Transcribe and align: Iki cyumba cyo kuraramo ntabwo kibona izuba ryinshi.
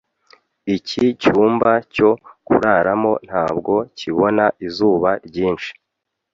Iki 0.75 1.03
cyumba 1.21 1.71
cyo 1.93 2.09
kuraramo 2.45 3.13
ntabwo 3.27 3.73
kibona 3.97 4.45
izuba 4.65 5.09
ryinshi. 5.27 5.71